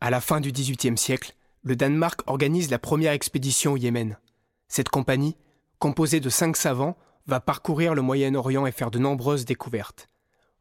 À 0.00 0.10
la 0.10 0.20
fin 0.20 0.40
du 0.40 0.52
XVIIIe 0.52 0.98
siècle, 0.98 1.34
le 1.62 1.74
Danemark 1.74 2.20
organise 2.26 2.70
la 2.70 2.78
première 2.78 3.12
expédition 3.12 3.72
au 3.72 3.76
Yémen. 3.76 4.18
Cette 4.68 4.88
compagnie, 4.88 5.36
composée 5.78 6.20
de 6.20 6.28
cinq 6.28 6.56
savants, 6.56 6.96
va 7.26 7.40
parcourir 7.40 7.94
le 7.94 8.02
Moyen-Orient 8.02 8.66
et 8.66 8.72
faire 8.72 8.90
de 8.90 8.98
nombreuses 8.98 9.44
découvertes. 9.44 10.08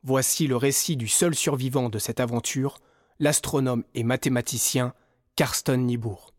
Voici 0.04 0.48
le 0.48 0.56
récit 0.56 0.98
du 0.98 1.08
seul 1.08 1.36
survivant 1.36 1.90
de 1.90 2.00
cette 2.00 2.20
aventure, 2.20 2.80
l'astronome 3.20 3.84
et 3.94 4.04
mathématicien 4.04 4.94
Karsten 5.36 5.86
Niebuhr. 5.86 6.32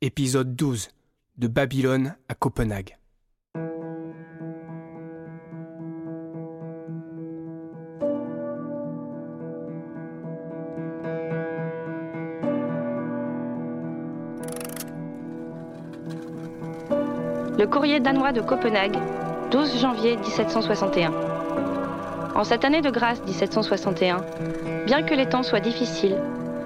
Épisode 0.00 0.56
12 0.56 0.88
De 1.36 1.46
Babylone 1.46 2.16
à 2.28 2.34
Copenhague. 2.34 2.99
Le 17.60 17.66
courrier 17.66 18.00
danois 18.00 18.32
de 18.32 18.40
Copenhague, 18.40 18.96
12 19.50 19.82
janvier 19.82 20.16
1761. 20.16 21.12
En 22.34 22.42
cette 22.42 22.64
année 22.64 22.80
de 22.80 22.88
grâce 22.88 23.22
1761, 23.22 24.16
bien 24.86 25.02
que 25.02 25.12
les 25.12 25.26
temps 25.26 25.42
soient 25.42 25.60
difficiles, 25.60 26.16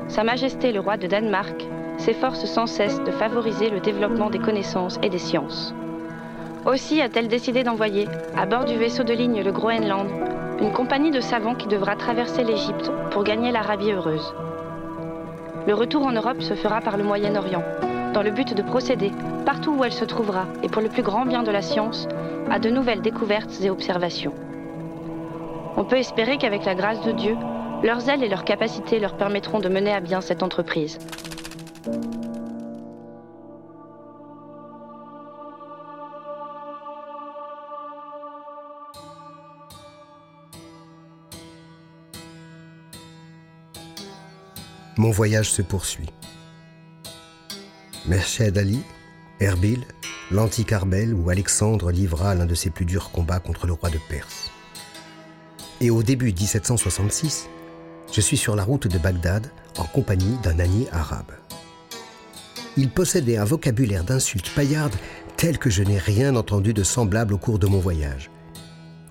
Sa 0.06 0.22
Majesté 0.22 0.70
le 0.70 0.78
roi 0.78 0.96
de 0.96 1.08
Danemark 1.08 1.66
s'efforce 1.98 2.44
sans 2.44 2.68
cesse 2.68 3.02
de 3.02 3.10
favoriser 3.10 3.70
le 3.70 3.80
développement 3.80 4.30
des 4.30 4.38
connaissances 4.38 5.00
et 5.02 5.08
des 5.08 5.18
sciences. 5.18 5.74
Aussi 6.64 7.00
a-t-elle 7.00 7.26
décidé 7.26 7.64
d'envoyer, 7.64 8.06
à 8.36 8.46
bord 8.46 8.64
du 8.64 8.76
vaisseau 8.76 9.02
de 9.02 9.14
ligne 9.14 9.42
le 9.42 9.50
Groenland, 9.50 10.06
une 10.60 10.70
compagnie 10.70 11.10
de 11.10 11.18
savants 11.18 11.56
qui 11.56 11.66
devra 11.66 11.96
traverser 11.96 12.44
l'Égypte 12.44 12.92
pour 13.10 13.24
gagner 13.24 13.50
l'Arabie 13.50 13.90
heureuse. 13.90 14.32
Le 15.66 15.74
retour 15.74 16.06
en 16.06 16.12
Europe 16.12 16.40
se 16.40 16.54
fera 16.54 16.80
par 16.80 16.96
le 16.96 17.02
Moyen-Orient, 17.02 17.64
dans 18.14 18.22
le 18.22 18.30
but 18.30 18.54
de 18.54 18.62
procéder, 18.62 19.10
partout 19.44 19.72
où 19.72 19.84
elle 19.84 19.92
se 19.92 20.04
trouvera, 20.04 20.46
et 20.62 20.68
pour 20.68 20.80
le 20.80 20.88
plus 20.88 21.02
grand 21.02 21.26
bien 21.26 21.42
de 21.42 21.50
la 21.50 21.62
science, 21.62 22.06
à 22.48 22.60
de 22.60 22.70
nouvelles 22.70 23.02
découvertes 23.02 23.60
et 23.60 23.70
observations. 23.70 24.32
On 25.76 25.84
peut 25.84 25.98
espérer 25.98 26.38
qu'avec 26.38 26.64
la 26.64 26.76
grâce 26.76 27.02
de 27.02 27.10
Dieu, 27.10 27.36
leurs 27.82 28.08
ailes 28.08 28.22
et 28.22 28.28
leurs 28.28 28.44
capacités 28.44 29.00
leur 29.00 29.16
permettront 29.16 29.58
de 29.58 29.68
mener 29.68 29.92
à 29.92 30.00
bien 30.00 30.20
cette 30.20 30.44
entreprise. 30.44 30.98
Mon 44.96 45.10
voyage 45.10 45.50
se 45.50 45.60
poursuit. 45.60 46.08
Merched 48.06 48.58
Ali, 48.58 48.82
Erbil, 49.40 49.82
l'antique 50.30 50.72
Arbel 50.72 51.14
où 51.14 51.30
Alexandre 51.30 51.90
livra 51.90 52.34
l'un 52.34 52.44
de 52.44 52.54
ses 52.54 52.68
plus 52.68 52.84
durs 52.84 53.10
combats 53.10 53.38
contre 53.38 53.66
le 53.66 53.72
roi 53.72 53.88
de 53.88 53.98
Perse. 54.10 54.50
Et 55.80 55.88
au 55.88 56.02
début 56.02 56.26
1766, 56.26 57.48
je 58.12 58.20
suis 58.20 58.36
sur 58.36 58.56
la 58.56 58.62
route 58.62 58.86
de 58.88 58.98
Bagdad 58.98 59.50
en 59.78 59.84
compagnie 59.84 60.36
d'un 60.42 60.60
ânier 60.60 60.86
arabe. 60.92 61.32
Il 62.76 62.90
possédait 62.90 63.38
un 63.38 63.44
vocabulaire 63.44 64.04
d'insultes 64.04 64.50
paillardes 64.50 64.96
tel 65.38 65.58
que 65.58 65.70
je 65.70 65.82
n'ai 65.82 65.98
rien 65.98 66.36
entendu 66.36 66.74
de 66.74 66.82
semblable 66.82 67.32
au 67.32 67.38
cours 67.38 67.58
de 67.58 67.66
mon 67.66 67.78
voyage. 67.78 68.30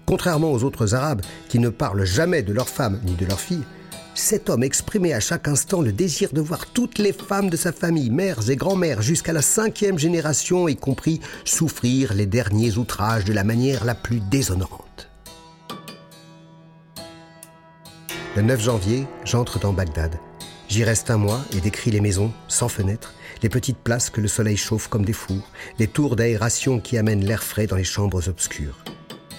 Contrairement 0.05 0.51
aux 0.51 0.63
autres 0.63 0.93
Arabes 0.93 1.21
qui 1.49 1.57
ne 1.57 1.69
parlent 1.69 2.05
jamais 2.05 2.43
de 2.43 2.53
leurs 2.53 2.69
femmes 2.69 3.01
ni 3.05 3.15
de 3.15 3.25
leurs 3.25 3.39
filles, 3.39 3.65
cet 4.15 4.49
homme 4.49 4.63
exprimait 4.63 5.13
à 5.13 5.19
chaque 5.19 5.47
instant 5.47 5.81
le 5.81 5.91
désir 5.91 6.29
de 6.33 6.41
voir 6.41 6.67
toutes 6.67 6.99
les 6.99 7.13
femmes 7.13 7.49
de 7.49 7.57
sa 7.57 7.71
famille, 7.71 8.11
mères 8.11 8.49
et 8.49 8.55
grand-mères, 8.55 9.01
jusqu'à 9.01 9.33
la 9.33 9.41
cinquième 9.41 9.97
génération, 9.97 10.67
y 10.67 10.75
compris 10.75 11.19
souffrir 11.45 12.13
les 12.13 12.25
derniers 12.25 12.77
outrages 12.77 13.25
de 13.25 13.33
la 13.33 13.43
manière 13.43 13.85
la 13.85 13.95
plus 13.95 14.19
déshonorante. 14.19 15.09
Le 18.35 18.41
9 18.41 18.61
janvier, 18.61 19.05
j'entre 19.25 19.59
dans 19.59 19.73
Bagdad. 19.73 20.19
J'y 20.69 20.83
reste 20.83 21.11
un 21.11 21.17
mois 21.17 21.41
et 21.55 21.61
décris 21.61 21.91
les 21.91 22.01
maisons, 22.01 22.31
sans 22.47 22.69
fenêtres, 22.69 23.13
les 23.43 23.49
petites 23.49 23.77
places 23.77 24.09
que 24.09 24.21
le 24.21 24.27
soleil 24.27 24.57
chauffe 24.57 24.87
comme 24.87 25.05
des 25.05 25.13
fours, 25.13 25.51
les 25.77 25.87
tours 25.87 26.15
d'aération 26.15 26.79
qui 26.79 26.97
amènent 26.97 27.25
l'air 27.25 27.43
frais 27.43 27.67
dans 27.67 27.75
les 27.75 27.83
chambres 27.83 28.27
obscures. 28.29 28.83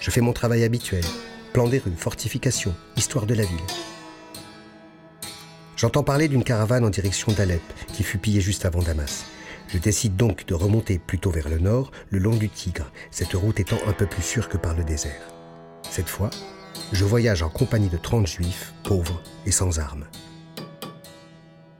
Je 0.00 0.10
fais 0.10 0.20
mon 0.20 0.32
travail 0.32 0.62
habituel, 0.62 1.04
plan 1.52 1.66
des 1.66 1.78
rues, 1.78 1.92
fortifications, 1.96 2.74
histoire 2.96 3.26
de 3.26 3.34
la 3.34 3.44
ville. 3.44 3.93
J'entends 5.84 6.02
parler 6.02 6.28
d'une 6.28 6.44
caravane 6.44 6.86
en 6.86 6.88
direction 6.88 7.30
d'Alep, 7.32 7.60
qui 7.92 8.04
fut 8.04 8.16
pillée 8.16 8.40
juste 8.40 8.64
avant 8.64 8.80
Damas. 8.80 9.26
Je 9.68 9.76
décide 9.76 10.16
donc 10.16 10.46
de 10.46 10.54
remonter 10.54 10.98
plutôt 10.98 11.30
vers 11.30 11.50
le 11.50 11.58
nord, 11.58 11.90
le 12.08 12.20
long 12.20 12.34
du 12.34 12.48
Tigre, 12.48 12.90
cette 13.10 13.34
route 13.34 13.60
étant 13.60 13.76
un 13.86 13.92
peu 13.92 14.06
plus 14.06 14.22
sûre 14.22 14.48
que 14.48 14.56
par 14.56 14.74
le 14.74 14.82
désert. 14.82 15.20
Cette 15.90 16.08
fois, 16.08 16.30
je 16.92 17.04
voyage 17.04 17.42
en 17.42 17.50
compagnie 17.50 17.90
de 17.90 17.98
30 17.98 18.26
juifs, 18.26 18.72
pauvres 18.82 19.22
et 19.44 19.50
sans 19.50 19.78
armes. 19.78 20.06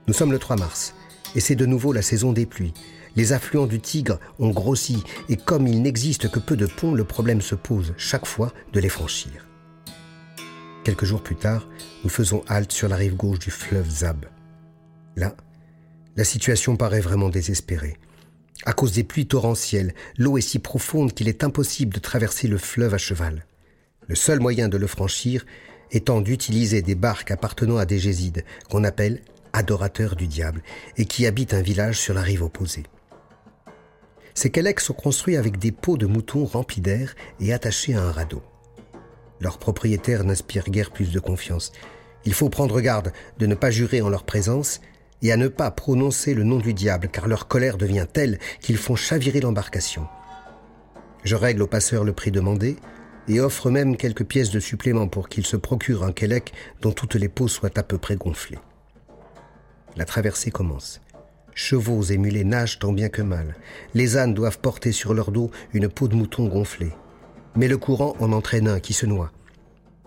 Nous 0.05 0.13
sommes 0.13 0.31
le 0.31 0.37
3 0.37 0.57
mars, 0.57 0.93
et 1.33 1.39
c'est 1.39 1.55
de 1.55 1.65
nouveau 1.65 1.91
la 1.91 2.03
saison 2.03 2.31
des 2.31 2.45
pluies. 2.45 2.75
Les 3.15 3.33
affluents 3.33 3.65
du 3.65 3.79
Tigre 3.79 4.19
ont 4.37 4.51
grossi, 4.51 5.03
et 5.29 5.35
comme 5.35 5.65
il 5.65 5.81
n'existe 5.81 6.29
que 6.29 6.37
peu 6.37 6.55
de 6.55 6.67
ponts, 6.67 6.93
le 6.93 7.05
problème 7.05 7.41
se 7.41 7.55
pose 7.55 7.95
chaque 7.97 8.27
fois 8.27 8.53
de 8.71 8.79
les 8.79 8.89
franchir. 8.89 9.47
Quelques 10.85 11.05
jours 11.05 11.23
plus 11.23 11.35
tard, 11.35 11.67
nous 12.03 12.11
faisons 12.11 12.43
halte 12.47 12.71
sur 12.71 12.87
la 12.87 12.95
rive 12.95 13.15
gauche 13.15 13.39
du 13.39 13.49
fleuve 13.49 13.89
Zab. 13.89 14.27
Là, 15.15 15.35
la 16.15 16.23
situation 16.23 16.77
paraît 16.77 16.99
vraiment 16.99 17.29
désespérée. 17.29 17.97
À 18.65 18.73
cause 18.73 18.91
des 18.91 19.03
pluies 19.03 19.25
torrentielles, 19.25 19.95
l'eau 20.19 20.37
est 20.37 20.41
si 20.41 20.59
profonde 20.59 21.11
qu'il 21.11 21.27
est 21.27 21.43
impossible 21.43 21.95
de 21.95 21.99
traverser 21.99 22.47
le 22.47 22.59
fleuve 22.59 22.93
à 22.93 22.99
cheval. 22.99 23.47
Le 24.07 24.13
seul 24.13 24.39
moyen 24.39 24.69
de 24.69 24.77
le 24.77 24.85
franchir 24.85 25.43
étant 25.89 26.21
d'utiliser 26.21 26.83
des 26.83 26.93
barques 26.93 27.31
appartenant 27.31 27.77
à 27.77 27.87
des 27.87 27.97
gésides, 27.97 28.45
qu'on 28.69 28.83
appelle 28.83 29.21
adorateurs 29.53 30.15
du 30.15 30.27
diable, 30.27 30.61
et 30.97 31.05
qui 31.05 31.25
habitent 31.25 31.55
un 31.55 31.63
village 31.63 31.99
sur 31.99 32.13
la 32.13 32.21
rive 32.21 32.43
opposée. 32.43 32.83
Ces 34.35 34.51
kelecs 34.51 34.81
sont 34.81 34.93
construits 34.93 35.37
avec 35.37 35.57
des 35.57 35.71
pots 35.71 35.97
de 35.97 36.05
moutons 36.05 36.45
remplis 36.45 36.81
d'air 36.81 37.15
et 37.39 37.53
attachés 37.53 37.95
à 37.95 38.03
un 38.03 38.11
radeau. 38.11 38.43
Leurs 39.39 39.57
propriétaires 39.57 40.23
n'inspirent 40.23 40.69
guère 40.69 40.91
plus 40.91 41.11
de 41.11 41.19
confiance. 41.19 41.71
Il 42.25 42.33
faut 42.33 42.49
prendre 42.49 42.79
garde 42.81 43.11
de 43.37 43.45
ne 43.45 43.55
pas 43.55 43.71
jurer 43.71 44.01
en 44.01 44.09
leur 44.09 44.23
présence 44.23 44.81
et 45.21 45.31
à 45.31 45.37
ne 45.37 45.47
pas 45.47 45.71
prononcer 45.71 46.33
le 46.33 46.43
nom 46.43 46.57
du 46.57 46.73
diable, 46.73 47.09
car 47.11 47.27
leur 47.27 47.47
colère 47.47 47.77
devient 47.77 48.07
telle 48.11 48.39
qu'ils 48.61 48.77
font 48.77 48.95
chavirer 48.95 49.39
l'embarcation. 49.39 50.07
Je 51.23 51.35
règle 51.35 51.63
au 51.63 51.67
passeur 51.67 52.03
le 52.03 52.13
prix 52.13 52.31
demandé 52.31 52.77
et 53.27 53.39
offre 53.39 53.71
même 53.71 53.97
quelques 53.97 54.25
pièces 54.25 54.51
de 54.51 54.59
supplément 54.59 55.07
pour 55.07 55.29
qu'il 55.29 55.45
se 55.45 55.57
procure 55.57 56.03
un 56.03 56.11
kelek 56.11 56.53
dont 56.81 56.91
toutes 56.91 57.15
les 57.15 57.29
peaux 57.29 57.47
soient 57.47 57.77
à 57.77 57.83
peu 57.83 57.97
près 57.97 58.15
gonflées. 58.15 58.59
La 59.95 60.05
traversée 60.05 60.51
commence. 60.51 61.01
Chevaux 61.53 62.03
et 62.03 62.17
mulets 62.17 62.43
nagent 62.43 62.79
tant 62.79 62.91
bien 62.91 63.09
que 63.09 63.21
mal. 63.21 63.55
Les 63.93 64.17
ânes 64.17 64.33
doivent 64.33 64.59
porter 64.59 64.91
sur 64.91 65.13
leur 65.13 65.31
dos 65.31 65.49
une 65.73 65.87
peau 65.87 66.07
de 66.07 66.15
mouton 66.15 66.47
gonflée 66.47 66.91
mais 67.55 67.67
le 67.67 67.77
courant 67.77 68.15
en 68.19 68.31
entraîne 68.31 68.67
un 68.67 68.79
qui 68.79 68.93
se 68.93 69.05
noie. 69.05 69.31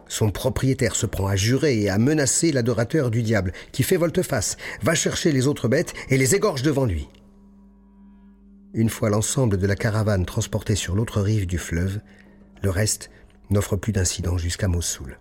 Son 0.08 0.30
propriétaire 0.30 0.96
se 0.96 1.06
prend 1.06 1.26
à 1.26 1.36
jurer 1.36 1.80
et 1.80 1.90
à 1.90 1.98
menacer 1.98 2.50
l'adorateur 2.50 3.10
du 3.10 3.22
diable, 3.22 3.52
qui 3.72 3.82
fait 3.82 3.96
volte-face, 3.96 4.56
va 4.82 4.94
chercher 4.94 5.32
les 5.32 5.46
autres 5.46 5.68
bêtes 5.68 5.92
et 6.08 6.16
les 6.16 6.34
égorge 6.34 6.62
devant 6.62 6.86
lui. 6.86 7.08
Une 8.74 8.90
fois 8.90 9.10
l'ensemble 9.10 9.58
de 9.58 9.66
la 9.66 9.76
caravane 9.76 10.24
transportée 10.24 10.74
sur 10.74 10.94
l'autre 10.94 11.20
rive 11.20 11.46
du 11.46 11.58
fleuve, 11.58 12.00
le 12.62 12.70
reste 12.70 13.10
n'offre 13.50 13.76
plus 13.76 13.92
d'incidents 13.92 14.38
jusqu'à 14.38 14.68
Mossoul. 14.68 15.18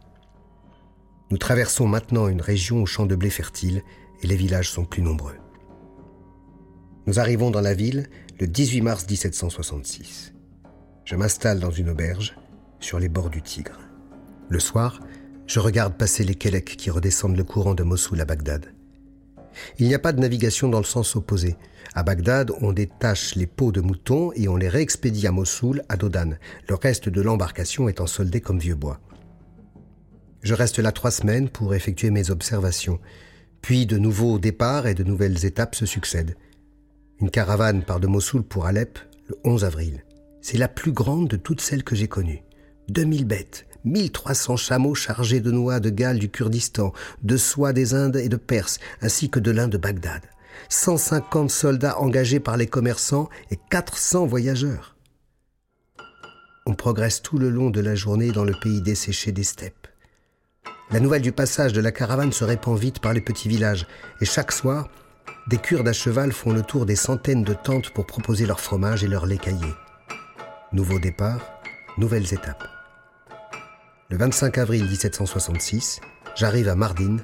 Nous 1.30 1.38
traversons 1.38 1.88
maintenant 1.88 2.30
une 2.30 2.42
région 2.42 2.82
aux 2.82 2.86
champs 2.86 3.06
de 3.06 3.16
blé 3.16 3.30
fertiles 3.30 3.84
et 4.22 4.28
les 4.28 4.36
villages 4.36 4.72
sont 4.72 4.86
plus 4.86 5.02
nombreux. 5.02 5.36
Nous 7.06 7.20
arrivons 7.20 7.52
dans 7.52 7.62
la 7.62 7.74
ville 7.74 8.08
le 8.40 8.48
18 8.48 8.82
mars 8.82 9.06
1766. 9.10 10.34
Je 11.08 11.16
m'installe 11.16 11.62
dans 11.62 11.72
une 11.72 11.90
auberge, 11.90 12.36
sur 12.82 13.00
les 13.00 13.08
bords 13.08 13.30
du 13.30 13.42
Tigre. 13.42 13.80
Le 14.50 14.60
soir, 14.60 15.00
je 15.46 15.62
regarde 15.62 15.94
passer 15.94 16.26
les 16.26 16.36
Keleks 16.36 16.76
qui 16.76 16.90
redescendent 16.90 17.38
le 17.38 17.46
courant 17.46 17.76
de 17.76 17.84
Mossoul 17.84 18.20
à 18.20 18.26
Bagdad. 18.26 18.74
Il 19.80 19.88
n'y 19.88 19.96
a 19.96 20.00
pas 20.00 20.12
de 20.12 20.20
navigation 20.20 20.68
dans 20.68 20.80
le 20.80 20.84
sens 20.84 21.16
opposé. 21.16 21.56
À 21.96 22.04
Bagdad, 22.04 22.52
on 22.60 22.74
détache 22.74 23.36
les 23.36 23.48
peaux 23.48 23.72
de 23.72 23.80
moutons 23.80 24.34
et 24.36 24.50
on 24.50 24.58
les 24.58 24.68
réexpédie 24.68 25.28
à 25.28 25.32
Mossoul, 25.32 25.82
à 25.88 25.96
Dodan, 25.96 26.38
le 26.68 26.76
reste 26.76 27.08
de 27.08 27.22
l'embarcation 27.22 27.88
étant 27.88 28.06
soldé 28.06 28.42
comme 28.42 28.60
vieux 28.60 28.76
bois. 28.76 29.00
Je 30.42 30.56
reste 30.56 30.78
là 30.78 30.92
trois 30.92 31.12
semaines 31.12 31.48
pour 31.48 31.74
effectuer 31.74 32.12
mes 32.12 32.32
observations. 32.32 33.00
Puis 33.62 33.86
de 33.86 33.98
nouveaux 33.98 34.40
départs 34.40 34.88
et 34.88 34.94
de 34.94 35.06
nouvelles 35.06 35.46
étapes 35.46 35.76
se 35.76 35.86
succèdent. 35.86 36.36
Une 37.22 37.32
caravane 37.32 37.86
part 37.86 38.02
de 38.02 38.08
Mossoul 38.08 38.44
pour 38.44 38.66
Alep 38.66 39.00
le 39.30 39.38
11 39.46 39.64
avril. 39.64 40.04
C'est 40.50 40.58
la 40.58 40.70
plus 40.70 40.94
grande 40.94 41.28
de 41.28 41.36
toutes 41.36 41.60
celles 41.60 41.84
que 41.84 41.94
j'ai 41.94 42.08
connues. 42.08 42.42
2000 42.88 43.26
bêtes, 43.26 43.66
1300 43.84 44.56
chameaux 44.56 44.96
chargés 44.96 45.42
de 45.42 45.52
noix 45.52 45.82
de 45.82 45.90
Galles 45.90 46.20
du 46.20 46.30
Kurdistan, 46.30 46.94
de 47.22 47.36
soie 47.36 47.74
des 47.74 47.94
Indes 47.94 48.16
et 48.16 48.30
de 48.30 48.38
Perse, 48.38 48.80
ainsi 49.02 49.30
que 49.30 49.42
de 49.42 49.52
lin 49.52 49.68
de 49.68 49.78
Bagdad. 49.78 50.22
150 50.70 51.52
soldats 51.52 52.00
engagés 52.00 52.40
par 52.40 52.56
les 52.56 52.66
commerçants 52.66 53.28
et 53.52 53.60
400 53.70 54.26
voyageurs. 54.26 54.96
On 56.66 56.76
progresse 56.76 57.22
tout 57.22 57.38
le 57.38 57.50
long 57.50 57.70
de 57.70 57.82
la 57.82 57.96
journée 57.96 58.32
dans 58.32 58.46
le 58.46 58.56
pays 58.58 58.82
desséché 58.82 59.34
des 59.34 59.44
steppes. 59.44 59.90
La 60.92 61.02
nouvelle 61.02 61.24
du 61.24 61.34
passage 61.34 61.74
de 61.74 61.82
la 61.82 61.92
caravane 61.92 62.32
se 62.32 62.46
répand 62.46 62.80
vite 62.80 63.00
par 63.00 63.12
les 63.12 63.20
petits 63.20 63.50
villages, 63.50 63.86
et 64.22 64.26
chaque 64.26 64.54
soir, 64.54 64.88
des 65.50 65.58
Kurdes 65.58 65.90
à 65.90 65.94
cheval 65.94 66.32
font 66.32 66.54
le 66.54 66.62
tour 66.62 66.86
des 66.86 66.96
centaines 66.96 67.44
de 67.44 67.54
tentes 67.54 67.90
pour 67.90 68.06
proposer 68.06 68.46
leur 68.46 68.62
fromage 68.62 69.04
et 69.04 69.10
leur 69.10 69.26
lait 69.26 69.40
caillé. 69.40 69.74
Nouveau 70.74 71.00
départ, 71.00 71.62
nouvelles 71.98 72.34
étapes. 72.34 72.68
Le 74.10 74.18
25 74.18 74.58
avril 74.58 74.84
1766, 74.84 76.02
j'arrive 76.36 76.68
à 76.68 76.76
Mardin, 76.76 77.18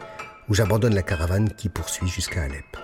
où 0.47 0.53
j'abandonne 0.53 0.95
la 0.95 1.01
caravane 1.01 1.53
qui 1.53 1.67
poursuit 1.67 2.07
jusqu'à 2.07 2.43
Alep. 2.43 2.77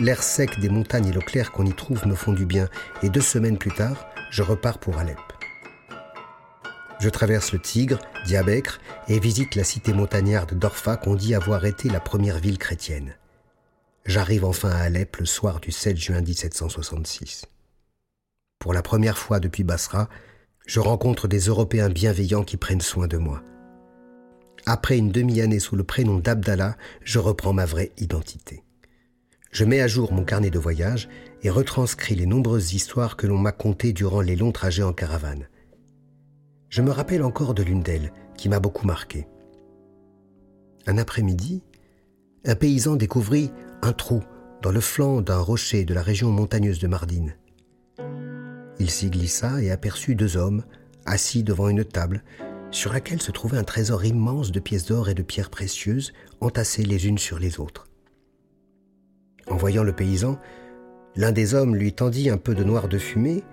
L'air 0.00 0.22
sec 0.22 0.58
des 0.60 0.70
montagnes 0.70 1.08
et 1.08 1.12
l'eau 1.12 1.20
claire 1.20 1.52
qu'on 1.52 1.66
y 1.66 1.74
trouve 1.74 2.06
me 2.06 2.14
font 2.14 2.32
du 2.32 2.46
bien, 2.46 2.70
et 3.02 3.10
deux 3.10 3.20
semaines 3.20 3.58
plus 3.58 3.70
tard, 3.70 4.06
je 4.30 4.42
repars 4.42 4.78
pour 4.78 4.96
Alep. 4.96 5.18
Je 7.00 7.10
traverse 7.10 7.52
le 7.52 7.58
Tigre, 7.58 7.98
Diabècre, 8.24 8.80
et 9.08 9.18
visite 9.18 9.56
la 9.56 9.64
cité 9.64 9.92
montagnarde 9.92 10.54
d'Orpha 10.54 10.96
qu'on 10.96 11.16
dit 11.16 11.34
avoir 11.34 11.66
été 11.66 11.90
la 11.90 12.00
première 12.00 12.38
ville 12.38 12.58
chrétienne. 12.58 13.14
J'arrive 14.06 14.46
enfin 14.46 14.70
à 14.70 14.84
Alep 14.84 15.18
le 15.18 15.26
soir 15.26 15.60
du 15.60 15.70
7 15.70 15.98
juin 15.98 16.22
1766. 16.22 17.44
Pour 18.64 18.72
la 18.72 18.80
première 18.80 19.18
fois 19.18 19.40
depuis 19.40 19.62
Basra, 19.62 20.08
je 20.64 20.80
rencontre 20.80 21.28
des 21.28 21.40
Européens 21.40 21.90
bienveillants 21.90 22.44
qui 22.44 22.56
prennent 22.56 22.80
soin 22.80 23.06
de 23.06 23.18
moi. 23.18 23.42
Après 24.64 24.96
une 24.96 25.12
demi-année 25.12 25.58
sous 25.58 25.76
le 25.76 25.84
prénom 25.84 26.18
d'Abdallah, 26.18 26.78
je 27.02 27.18
reprends 27.18 27.52
ma 27.52 27.66
vraie 27.66 27.92
identité. 27.98 28.64
Je 29.52 29.66
mets 29.66 29.82
à 29.82 29.86
jour 29.86 30.14
mon 30.14 30.24
carnet 30.24 30.48
de 30.48 30.58
voyage 30.58 31.10
et 31.42 31.50
retranscris 31.50 32.14
les 32.14 32.24
nombreuses 32.24 32.72
histoires 32.72 33.18
que 33.18 33.26
l'on 33.26 33.36
m'a 33.36 33.52
contées 33.52 33.92
durant 33.92 34.22
les 34.22 34.34
longs 34.34 34.50
trajets 34.50 34.82
en 34.82 34.94
caravane. 34.94 35.46
Je 36.70 36.80
me 36.80 36.90
rappelle 36.90 37.22
encore 37.22 37.52
de 37.52 37.62
l'une 37.62 37.82
d'elles 37.82 38.14
qui 38.38 38.48
m'a 38.48 38.60
beaucoup 38.60 38.86
marqué. 38.86 39.28
Un 40.86 40.96
après-midi, 40.96 41.62
un 42.46 42.54
paysan 42.54 42.96
découvrit 42.96 43.50
un 43.82 43.92
trou 43.92 44.22
dans 44.62 44.72
le 44.72 44.80
flanc 44.80 45.20
d'un 45.20 45.40
rocher 45.40 45.84
de 45.84 45.92
la 45.92 46.00
région 46.00 46.30
montagneuse 46.30 46.78
de 46.78 46.86
Mardine. 46.86 47.36
Il 48.78 48.90
s'y 48.90 49.10
glissa 49.10 49.62
et 49.62 49.70
aperçut 49.70 50.14
deux 50.14 50.36
hommes 50.36 50.64
assis 51.06 51.42
devant 51.42 51.68
une 51.68 51.84
table 51.84 52.22
sur 52.70 52.92
laquelle 52.92 53.22
se 53.22 53.30
trouvait 53.30 53.58
un 53.58 53.64
trésor 53.64 54.04
immense 54.04 54.50
de 54.50 54.58
pièces 54.58 54.86
d'or 54.86 55.08
et 55.08 55.14
de 55.14 55.22
pierres 55.22 55.50
précieuses 55.50 56.12
entassées 56.40 56.82
les 56.82 57.06
unes 57.06 57.18
sur 57.18 57.38
les 57.38 57.60
autres. 57.60 57.86
En 59.46 59.56
voyant 59.56 59.84
le 59.84 59.94
paysan, 59.94 60.38
l'un 61.14 61.30
des 61.30 61.54
hommes 61.54 61.76
lui 61.76 61.92
tendit 61.92 62.30
un 62.30 62.38
peu 62.38 62.54
de 62.54 62.64
noir 62.64 62.88
de 62.88 62.98
fumée 62.98 63.44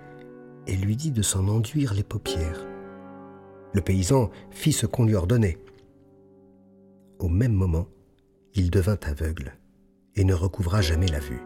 et 0.66 0.76
lui 0.76 0.96
dit 0.96 1.12
de 1.12 1.22
s'en 1.22 1.46
enduire 1.48 1.94
les 1.94 2.02
paupières. 2.02 2.66
Le 3.72 3.80
paysan 3.80 4.30
fit 4.50 4.72
ce 4.72 4.86
qu'on 4.86 5.04
lui 5.04 5.14
ordonnait. 5.14 5.58
Au 7.18 7.28
même 7.28 7.52
moment, 7.52 7.88
il 8.54 8.70
devint 8.70 8.98
aveugle 9.04 9.56
et 10.16 10.24
ne 10.24 10.34
recouvra 10.34 10.80
jamais 10.82 11.06
la 11.06 11.20
vue. 11.20 11.40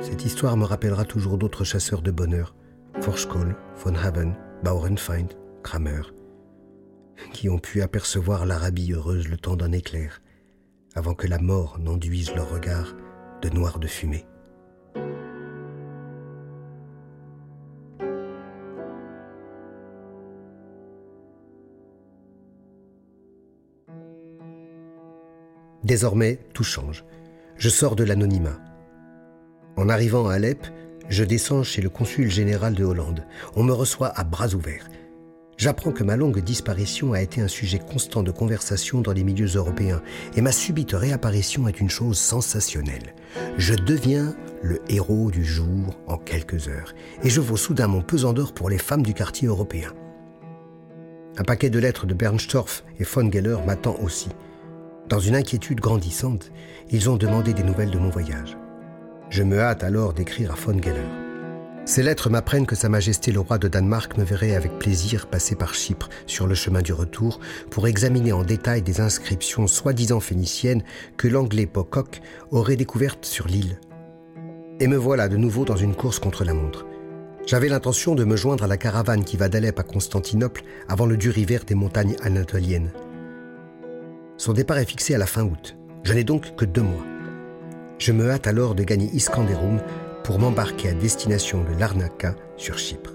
Cette 0.00 0.24
histoire 0.24 0.56
me 0.56 0.64
rappellera 0.64 1.04
toujours 1.04 1.38
d'autres 1.38 1.64
chasseurs 1.64 2.02
de 2.02 2.10
bonheur, 2.10 2.54
Forschkoll, 3.00 3.56
von 3.76 3.94
Haben, 3.94 4.34
Bauernfeind, 4.62 5.32
Kramer, 5.62 6.02
qui 7.32 7.48
ont 7.48 7.58
pu 7.58 7.82
apercevoir 7.82 8.46
l'Arabie 8.46 8.92
heureuse 8.92 9.28
le 9.28 9.36
temps 9.36 9.56
d'un 9.56 9.72
éclair, 9.72 10.22
avant 10.94 11.14
que 11.14 11.26
la 11.26 11.38
mort 11.38 11.78
n'enduise 11.78 12.34
leur 12.34 12.50
regard 12.50 12.94
de 13.42 13.48
noir 13.48 13.78
de 13.78 13.86
fumée. 13.86 14.26
Désormais, 25.84 26.38
tout 26.54 26.62
change. 26.62 27.04
Je 27.56 27.68
sors 27.68 27.96
de 27.96 28.04
l'anonymat. 28.04 28.58
En 29.76 29.88
arrivant 29.88 30.28
à 30.28 30.34
Alep, 30.34 30.66
je 31.08 31.24
descends 31.24 31.62
chez 31.62 31.82
le 31.82 31.88
consul 31.88 32.30
général 32.30 32.74
de 32.74 32.84
Hollande. 32.84 33.24
On 33.56 33.62
me 33.62 33.72
reçoit 33.72 34.08
à 34.18 34.24
bras 34.24 34.54
ouverts. 34.54 34.88
J'apprends 35.56 35.92
que 35.92 36.02
ma 36.02 36.16
longue 36.16 36.40
disparition 36.40 37.12
a 37.12 37.22
été 37.22 37.40
un 37.40 37.48
sujet 37.48 37.78
constant 37.78 38.22
de 38.22 38.30
conversation 38.30 39.00
dans 39.00 39.12
les 39.12 39.22
milieux 39.22 39.54
européens 39.54 40.02
et 40.34 40.40
ma 40.40 40.50
subite 40.50 40.92
réapparition 40.92 41.68
est 41.68 41.80
une 41.80 41.90
chose 41.90 42.18
sensationnelle. 42.18 43.14
Je 43.58 43.74
deviens 43.74 44.34
le 44.62 44.80
héros 44.88 45.30
du 45.30 45.44
jour 45.44 46.00
en 46.06 46.16
quelques 46.16 46.68
heures 46.68 46.94
et 47.22 47.30
je 47.30 47.40
vaux 47.40 47.56
soudain 47.56 47.86
mon 47.86 48.02
pesant 48.02 48.32
d'or 48.32 48.54
pour 48.54 48.70
les 48.70 48.78
femmes 48.78 49.02
du 49.02 49.14
quartier 49.14 49.48
européen. 49.48 49.92
Un 51.38 51.44
paquet 51.44 51.70
de 51.70 51.78
lettres 51.78 52.06
de 52.06 52.14
Bernstorff 52.14 52.84
et 52.98 53.04
von 53.04 53.30
Geller 53.30 53.58
m'attend 53.66 53.96
aussi. 54.02 54.30
Dans 55.08 55.20
une 55.20 55.36
inquiétude 55.36 55.80
grandissante, 55.80 56.50
ils 56.90 57.08
ont 57.08 57.16
demandé 57.16 57.54
des 57.54 57.62
nouvelles 57.62 57.90
de 57.90 57.98
mon 57.98 58.10
voyage. 58.10 58.56
Je 59.32 59.42
me 59.42 59.58
hâte 59.58 59.82
alors 59.82 60.12
d'écrire 60.12 60.52
à 60.52 60.54
von 60.56 60.78
Geller. 60.78 61.08
Ces 61.86 62.02
lettres 62.02 62.28
m'apprennent 62.28 62.66
que 62.66 62.76
Sa 62.76 62.90
Majesté 62.90 63.32
le 63.32 63.40
roi 63.40 63.56
de 63.56 63.66
Danemark 63.66 64.18
me 64.18 64.24
verrait 64.24 64.54
avec 64.54 64.78
plaisir 64.78 65.26
passer 65.26 65.54
par 65.54 65.72
Chypre 65.72 66.10
sur 66.26 66.46
le 66.46 66.54
chemin 66.54 66.82
du 66.82 66.92
retour 66.92 67.40
pour 67.70 67.86
examiner 67.86 68.32
en 68.32 68.44
détail 68.44 68.82
des 68.82 69.00
inscriptions 69.00 69.66
soi-disant 69.66 70.20
phéniciennes 70.20 70.84
que 71.16 71.28
l'anglais 71.28 71.64
Pocock 71.64 72.20
aurait 72.50 72.76
découvertes 72.76 73.24
sur 73.24 73.48
l'île. 73.48 73.80
Et 74.80 74.86
me 74.86 74.98
voilà 74.98 75.28
de 75.28 75.38
nouveau 75.38 75.64
dans 75.64 75.76
une 75.76 75.94
course 75.94 76.18
contre 76.18 76.44
la 76.44 76.52
montre. 76.52 76.84
J'avais 77.46 77.70
l'intention 77.70 78.14
de 78.14 78.24
me 78.24 78.36
joindre 78.36 78.64
à 78.64 78.68
la 78.68 78.76
caravane 78.76 79.24
qui 79.24 79.38
va 79.38 79.48
d'Alep 79.48 79.80
à 79.80 79.82
Constantinople 79.82 80.62
avant 80.88 81.06
le 81.06 81.16
dur 81.16 81.38
hiver 81.38 81.64
des 81.64 81.74
montagnes 81.74 82.16
anatoliennes. 82.20 82.92
Son 84.36 84.52
départ 84.52 84.76
est 84.76 84.84
fixé 84.84 85.14
à 85.14 85.18
la 85.18 85.26
fin 85.26 85.42
août. 85.42 85.74
Je 86.02 86.12
n'ai 86.12 86.22
donc 86.22 86.54
que 86.54 86.66
deux 86.66 86.82
mois. 86.82 87.06
Je 88.02 88.10
me 88.10 88.28
hâte 88.32 88.48
alors 88.48 88.74
de 88.74 88.82
gagner 88.82 89.08
Iskanderoum 89.12 89.80
pour 90.24 90.40
m'embarquer 90.40 90.88
à 90.88 90.92
destination 90.92 91.62
de 91.62 91.78
Larnaca 91.78 92.34
sur 92.56 92.76
Chypre. 92.76 93.12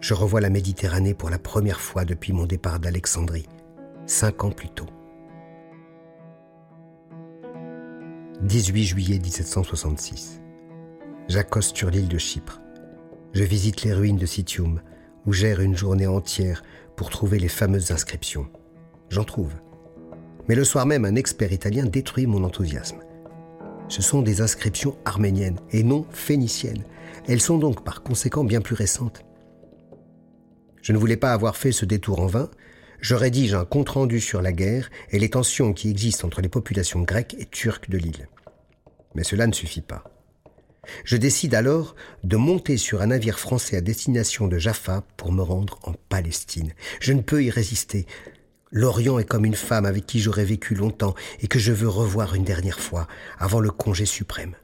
Je 0.00 0.12
revois 0.12 0.40
la 0.40 0.50
Méditerranée 0.50 1.14
pour 1.14 1.30
la 1.30 1.38
première 1.38 1.80
fois 1.80 2.04
depuis 2.04 2.32
mon 2.32 2.44
départ 2.44 2.80
d'Alexandrie, 2.80 3.46
cinq 4.06 4.42
ans 4.42 4.50
plus 4.50 4.70
tôt. 4.70 4.88
18 8.40 8.84
juillet 8.86 9.18
1766. 9.20 10.40
J'accoste 11.28 11.76
sur 11.76 11.88
l'île 11.88 12.08
de 12.08 12.18
Chypre. 12.18 12.60
Je 13.34 13.44
visite 13.44 13.84
les 13.84 13.92
ruines 13.92 14.18
de 14.18 14.26
Citium, 14.26 14.80
où 15.26 15.32
j'erre 15.32 15.60
une 15.60 15.76
journée 15.76 16.08
entière 16.08 16.64
pour 16.96 17.08
trouver 17.08 17.38
les 17.38 17.46
fameuses 17.46 17.92
inscriptions. 17.92 18.48
J'en 19.10 19.22
trouve. 19.22 19.52
Mais 20.48 20.56
le 20.56 20.64
soir 20.64 20.86
même, 20.86 21.04
un 21.04 21.14
expert 21.14 21.52
italien 21.52 21.84
détruit 21.84 22.26
mon 22.26 22.42
enthousiasme 22.42 22.98
ce 23.92 24.00
sont 24.00 24.22
des 24.22 24.40
inscriptions 24.40 24.96
arméniennes 25.04 25.60
et 25.70 25.82
non 25.82 26.06
phéniciennes. 26.12 26.84
Elles 27.28 27.42
sont 27.42 27.58
donc 27.58 27.84
par 27.84 28.02
conséquent 28.02 28.42
bien 28.42 28.62
plus 28.62 28.74
récentes. 28.74 29.22
Je 30.80 30.92
ne 30.92 30.98
voulais 30.98 31.18
pas 31.18 31.34
avoir 31.34 31.58
fait 31.58 31.72
ce 31.72 31.84
détour 31.84 32.20
en 32.20 32.26
vain. 32.26 32.50
Je 33.00 33.14
rédige 33.14 33.52
un 33.52 33.66
compte-rendu 33.66 34.18
sur 34.18 34.40
la 34.40 34.52
guerre 34.52 34.88
et 35.10 35.18
les 35.18 35.28
tensions 35.28 35.74
qui 35.74 35.90
existent 35.90 36.26
entre 36.26 36.40
les 36.40 36.48
populations 36.48 37.02
grecques 37.02 37.36
et 37.38 37.44
turques 37.44 37.90
de 37.90 37.98
l'île. 37.98 38.30
Mais 39.14 39.24
cela 39.24 39.46
ne 39.46 39.52
suffit 39.52 39.82
pas. 39.82 40.04
Je 41.04 41.18
décide 41.18 41.54
alors 41.54 41.94
de 42.24 42.38
monter 42.38 42.78
sur 42.78 43.02
un 43.02 43.08
navire 43.08 43.38
français 43.38 43.76
à 43.76 43.82
destination 43.82 44.48
de 44.48 44.56
Jaffa 44.56 45.04
pour 45.18 45.32
me 45.32 45.42
rendre 45.42 45.78
en 45.82 45.92
Palestine. 46.08 46.72
Je 46.98 47.12
ne 47.12 47.20
peux 47.20 47.44
y 47.44 47.50
résister. 47.50 48.06
L'Orient 48.72 49.18
est 49.18 49.24
comme 49.24 49.44
une 49.44 49.54
femme 49.54 49.84
avec 49.84 50.06
qui 50.06 50.18
j'aurais 50.18 50.46
vécu 50.46 50.74
longtemps 50.74 51.14
et 51.40 51.46
que 51.46 51.58
je 51.58 51.72
veux 51.72 51.88
revoir 51.88 52.34
une 52.34 52.44
dernière 52.44 52.80
fois 52.80 53.06
avant 53.38 53.60
le 53.60 53.70
congé 53.70 54.06
suprême. 54.06 54.54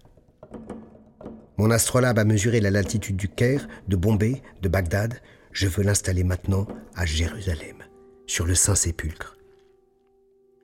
Mon 1.58 1.70
astrolabe 1.70 2.18
a 2.18 2.24
mesuré 2.24 2.60
la 2.60 2.70
latitude 2.70 3.16
du 3.16 3.28
Caire, 3.28 3.68
de 3.86 3.96
Bombay, 3.96 4.40
de 4.62 4.68
Bagdad. 4.68 5.20
Je 5.52 5.68
veux 5.68 5.82
l'installer 5.82 6.24
maintenant 6.24 6.66
à 6.94 7.04
Jérusalem, 7.04 7.84
sur 8.26 8.46
le 8.46 8.54
Saint-Sépulcre. 8.54 9.36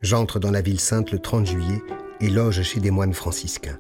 J'entre 0.01 0.39
dans 0.39 0.51
la 0.51 0.63
ville 0.63 0.81
sainte 0.81 1.13
le 1.13 1.19
30 1.19 1.47
juillet 1.47 1.83
et 2.21 2.31
loge 2.31 2.63
chez 2.63 2.81
des 2.81 2.91
moines 2.91 3.13
franciscains. 3.13 3.79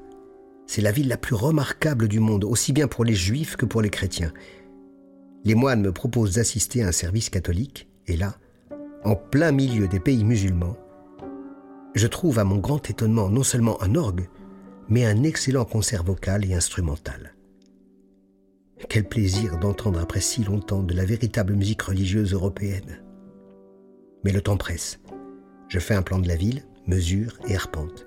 C'est 0.66 0.83
la 0.83 0.92
ville 0.92 1.09
la 1.09 1.16
plus 1.16 1.35
remarquable 1.35 2.09
du 2.09 2.21
monde, 2.21 2.44
aussi 2.44 2.73
bien 2.73 2.88
pour 2.88 3.04
les 3.04 3.14
juifs 3.14 3.56
que 3.56 3.66
pour 3.66 3.80
les 3.80 3.90
chrétiens. 3.90 4.33
Les 5.44 5.54
moines 5.54 5.83
me 5.83 5.92
proposent 5.92 6.35
d'assister 6.35 6.83
à 6.83 6.88
un 6.88 6.92
service 6.92 7.30
catholique, 7.30 7.88
et 8.06 8.16
là, 8.16 8.37
en 9.04 9.16
plein 9.16 9.52
milieu 9.52 9.87
des 9.87 10.00
pays 10.00 10.25
musulmans, 10.25 10.76
je 11.94 12.06
trouve 12.06 12.38
à 12.38 12.44
mon 12.44 12.58
grand 12.58 12.90
étonnement 12.90 13.28
non 13.28 13.42
seulement 13.42 13.80
un 13.82 13.94
orgue, 13.94 14.28
mais 14.88 15.04
un 15.04 15.23
excellent 15.23 15.64
concert 15.64 16.02
vocal 16.02 16.44
et 16.44 16.54
instrumental. 16.54 17.34
Quel 18.88 19.04
plaisir 19.08 19.58
d'entendre 19.58 20.00
après 20.00 20.20
si 20.20 20.42
longtemps 20.42 20.82
de 20.82 20.94
la 20.94 21.04
véritable 21.04 21.54
musique 21.54 21.82
religieuse 21.82 22.32
européenne. 22.32 23.02
Mais 24.25 24.32
le 24.32 24.40
temps 24.40 24.56
presse. 24.56 25.00
Je 25.68 25.78
fais 25.78 25.94
un 25.94 26.02
plan 26.02 26.18
de 26.18 26.28
la 26.28 26.37
ville, 26.37 26.64
mesure 26.87 27.38
et 27.49 27.54
arpente. 27.54 28.06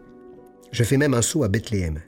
Je 0.71 0.83
fais 0.83 0.97
même 0.97 1.13
un 1.13 1.21
saut 1.21 1.43
à 1.43 1.47
Bethléem. 1.47 2.01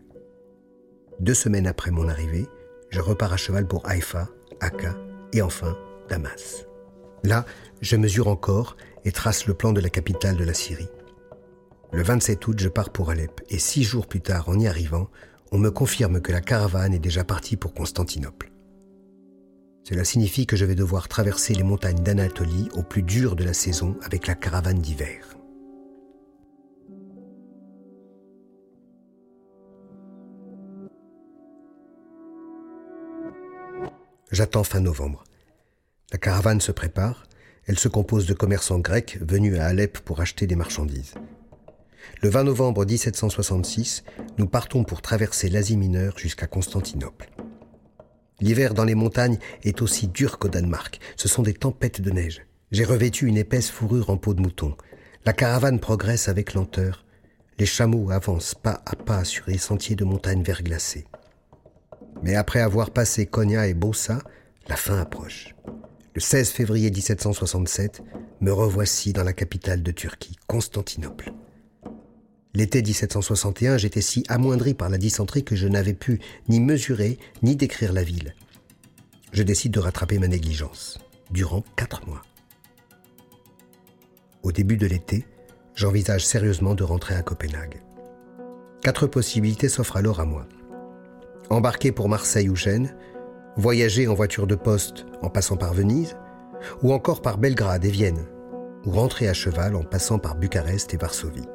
Deux 1.19 1.33
semaines 1.33 1.67
après 1.67 1.91
mon 1.91 2.07
arrivée, 2.07 2.47
je 2.89 2.99
repars 2.99 3.33
à 3.33 3.37
cheval 3.37 3.67
pour 3.67 3.87
Haïfa, 3.87 4.27
Akka 4.59 4.95
et 5.33 5.41
enfin 5.41 5.75
Damas. 6.09 6.68
Là, 7.23 7.45
je 7.81 7.95
mesure 7.95 8.27
encore 8.27 8.77
et 9.05 9.11
trace 9.11 9.45
le 9.45 9.53
plan 9.53 9.73
de 9.73 9.81
la 9.81 9.89
capitale 9.89 10.37
de 10.37 10.43
la 10.43 10.53
Syrie. 10.53 10.89
Le 11.91 12.03
27 12.03 12.47
août, 12.47 12.59
je 12.59 12.69
pars 12.69 12.91
pour 12.91 13.09
Alep 13.09 13.41
et 13.49 13.59
six 13.59 13.83
jours 13.83 14.07
plus 14.07 14.21
tard, 14.21 14.49
en 14.49 14.59
y 14.59 14.67
arrivant, 14.67 15.09
on 15.51 15.57
me 15.57 15.71
confirme 15.71 16.21
que 16.21 16.31
la 16.31 16.41
caravane 16.41 16.93
est 16.93 16.99
déjà 16.99 17.23
partie 17.23 17.57
pour 17.57 17.73
Constantinople. 17.73 18.51
Cela 19.83 20.05
signifie 20.05 20.45
que 20.45 20.55
je 20.55 20.65
vais 20.65 20.75
devoir 20.75 21.07
traverser 21.07 21.55
les 21.55 21.63
montagnes 21.63 22.03
d'Anatolie 22.03 22.69
au 22.75 22.83
plus 22.83 23.01
dur 23.01 23.35
de 23.35 23.43
la 23.43 23.53
saison 23.53 23.97
avec 24.03 24.27
la 24.27 24.35
caravane 24.35 24.79
d'hiver. 24.79 25.25
J'attends 34.31 34.63
fin 34.63 34.79
novembre. 34.79 35.23
La 36.11 36.17
caravane 36.17 36.59
se 36.59 36.71
prépare. 36.71 37.27
Elle 37.67 37.77
se 37.77 37.87
compose 37.87 38.25
de 38.25 38.33
commerçants 38.33 38.79
grecs 38.79 39.19
venus 39.21 39.59
à 39.59 39.65
Alep 39.65 39.99
pour 39.99 40.21
acheter 40.21 40.47
des 40.47 40.55
marchandises. 40.55 41.13
Le 42.23 42.29
20 42.29 42.45
novembre 42.45 42.83
1766, 42.83 44.03
nous 44.39 44.47
partons 44.47 44.83
pour 44.83 45.03
traverser 45.03 45.49
l'Asie 45.49 45.77
mineure 45.77 46.17
jusqu'à 46.17 46.47
Constantinople. 46.47 47.29
L'hiver 48.39 48.73
dans 48.73 48.85
les 48.85 48.95
montagnes 48.95 49.37
est 49.63 49.83
aussi 49.83 50.07
dur 50.07 50.39
qu'au 50.39 50.47
Danemark. 50.47 50.99
Ce 51.15 51.27
sont 51.27 51.43
des 51.43 51.53
tempêtes 51.53 52.01
de 52.01 52.09
neige. 52.09 52.41
J'ai 52.71 52.85
revêtu 52.85 53.27
une 53.27 53.37
épaisse 53.37 53.69
fourrure 53.69 54.09
en 54.09 54.17
peau 54.17 54.33
de 54.33 54.41
mouton. 54.41 54.75
La 55.25 55.33
caravane 55.33 55.79
progresse 55.79 56.27
avec 56.27 56.55
lenteur. 56.55 57.05
Les 57.59 57.65
chameaux 57.67 58.09
avancent 58.09 58.55
pas 58.55 58.81
à 58.85 58.95
pas 58.95 59.25
sur 59.25 59.45
les 59.47 59.57
sentiers 59.59 59.95
de 59.95 60.05
montagne 60.05 60.41
verglacés. 60.41 61.05
Mais 62.23 62.35
après 62.35 62.61
avoir 62.61 62.89
passé 62.89 63.27
Konya 63.27 63.67
et 63.67 63.73
Bossa, 63.75 64.19
la 64.67 64.75
fin 64.75 64.99
approche. 64.99 65.53
Le 66.19 66.21
16 66.21 66.49
février 66.49 66.91
1767, 66.91 68.03
me 68.41 68.51
revoici 68.51 69.13
dans 69.13 69.23
la 69.23 69.31
capitale 69.31 69.81
de 69.81 69.91
Turquie, 69.91 70.35
Constantinople. 70.47 71.31
L'été 72.53 72.81
1761, 72.81 73.77
j'étais 73.77 74.01
si 74.01 74.25
amoindri 74.27 74.73
par 74.73 74.89
la 74.89 74.97
dysenterie 74.97 75.45
que 75.45 75.55
je 75.55 75.69
n'avais 75.69 75.93
pu 75.93 76.19
ni 76.49 76.59
mesurer 76.59 77.19
ni 77.41 77.55
décrire 77.55 77.93
la 77.93 78.03
ville. 78.03 78.35
Je 79.31 79.43
décide 79.43 79.71
de 79.71 79.79
rattraper 79.79 80.19
ma 80.19 80.27
négligence, 80.27 80.99
durant 81.31 81.63
quatre 81.77 82.05
mois. 82.05 82.23
Au 84.43 84.51
début 84.51 84.75
de 84.75 84.87
l'été, 84.87 85.25
j'envisage 85.73 86.25
sérieusement 86.25 86.75
de 86.75 86.83
rentrer 86.83 87.15
à 87.15 87.21
Copenhague. 87.21 87.81
Quatre 88.83 89.07
possibilités 89.07 89.69
s'offrent 89.69 89.95
alors 89.95 90.19
à 90.19 90.25
moi. 90.25 90.49
Embarquer 91.49 91.93
pour 91.93 92.09
Marseille 92.09 92.49
ou 92.49 92.57
Gênes, 92.57 92.93
voyager 93.59 94.07
en 94.07 94.13
voiture 94.13 94.47
de 94.47 94.55
poste 94.55 95.05
en 95.21 95.29
passant 95.29 95.57
par 95.57 95.73
Venise, 95.73 96.15
ou 96.81 96.93
encore 96.93 97.21
par 97.21 97.37
Belgrade 97.37 97.85
et 97.85 97.91
Vienne, 97.91 98.25
ou 98.85 98.91
rentrer 98.91 99.27
à 99.27 99.33
cheval 99.33 99.75
en 99.75 99.83
passant 99.83 100.17
par 100.17 100.35
Bucarest 100.35 100.93
et 100.93 100.97
Varsovie. 100.97 101.47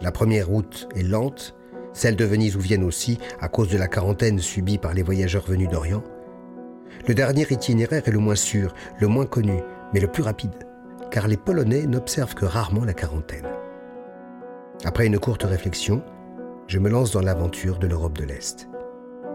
La 0.00 0.12
première 0.12 0.48
route 0.48 0.88
est 0.94 1.02
lente, 1.02 1.54
celle 1.92 2.16
de 2.16 2.24
Venise 2.24 2.56
ou 2.56 2.60
Vienne 2.60 2.84
aussi, 2.84 3.18
à 3.40 3.48
cause 3.48 3.68
de 3.68 3.78
la 3.78 3.88
quarantaine 3.88 4.38
subie 4.38 4.78
par 4.78 4.94
les 4.94 5.02
voyageurs 5.02 5.46
venus 5.46 5.68
d'Orient. 5.68 6.04
Le 7.06 7.14
dernier 7.14 7.46
itinéraire 7.50 8.06
est 8.06 8.12
le 8.12 8.18
moins 8.18 8.34
sûr, 8.34 8.74
le 8.98 9.06
moins 9.06 9.26
connu, 9.26 9.60
mais 9.92 10.00
le 10.00 10.08
plus 10.08 10.22
rapide, 10.22 10.66
car 11.10 11.28
les 11.28 11.36
Polonais 11.36 11.86
n'observent 11.86 12.34
que 12.34 12.46
rarement 12.46 12.84
la 12.84 12.94
quarantaine. 12.94 13.46
Après 14.84 15.06
une 15.06 15.18
courte 15.18 15.44
réflexion, 15.44 16.02
je 16.66 16.78
me 16.78 16.88
lance 16.88 17.12
dans 17.12 17.22
l'aventure 17.22 17.78
de 17.78 17.86
l'Europe 17.86 18.18
de 18.18 18.24
l'Est. 18.24 18.68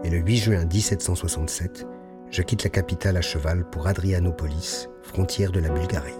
Et 0.04 0.10
le 0.10 0.18
8 0.18 0.36
juin 0.36 0.64
1767, 0.64 1.86
je 2.30 2.42
quitte 2.42 2.64
la 2.64 2.70
capitale 2.70 3.16
à 3.16 3.20
cheval 3.20 3.64
pour 3.70 3.86
Adrianopolis, 3.86 4.88
frontière 5.02 5.52
de 5.52 5.60
la 5.60 5.68
Bulgarie. 5.68 6.18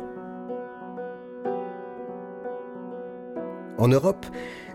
En 3.79 3.89
Europe, 3.89 4.25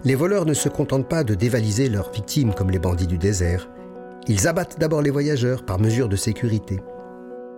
les 0.04 0.16
voleurs 0.16 0.46
ne 0.46 0.54
se 0.54 0.68
contentent 0.68 1.08
pas 1.08 1.24
de 1.24 1.36
dévaliser 1.36 1.88
leurs 1.88 2.12
victimes 2.12 2.54
comme 2.54 2.70
les 2.70 2.80
bandits 2.80 3.08
du 3.08 3.18
désert. 3.18 3.70
Ils 4.28 4.48
abattent 4.48 4.80
d'abord 4.80 5.02
les 5.02 5.10
voyageurs 5.10 5.64
par 5.64 5.80
mesure 5.80 6.10
de 6.10 6.18
sécurité. 6.18 6.82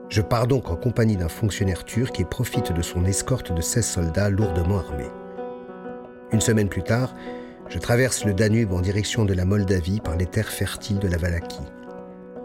Je 0.09 0.21
pars 0.21 0.45
donc 0.45 0.69
en 0.69 0.75
compagnie 0.75 1.17
d'un 1.17 1.29
fonctionnaire 1.29 1.83
turc 1.83 2.19
et 2.19 2.25
profite 2.25 2.71
de 2.71 2.81
son 2.83 3.05
escorte 3.05 3.51
de 3.51 3.61
16 3.61 3.85
soldats 3.85 4.29
lourdement 4.29 4.77
armés. 4.77 5.09
Une 6.31 6.41
semaine 6.41 6.69
plus 6.69 6.83
tard, 6.83 7.15
je 7.69 7.77
traverse 7.77 8.25
le 8.25 8.33
Danube 8.33 8.73
en 8.73 8.81
direction 8.81 9.25
de 9.25 9.33
la 9.33 9.45
Moldavie 9.45 9.99
par 9.99 10.17
les 10.17 10.25
terres 10.25 10.49
fertiles 10.49 10.99
de 10.99 11.07
la 11.07 11.17
Valaquie. 11.17 11.61